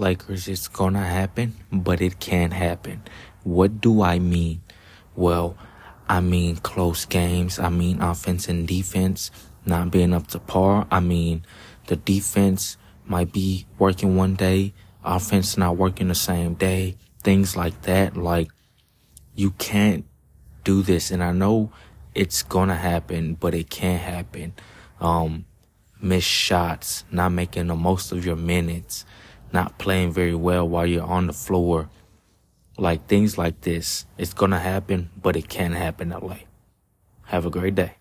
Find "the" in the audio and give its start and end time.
11.86-11.96, 16.08-16.14, 27.68-27.76, 31.26-31.32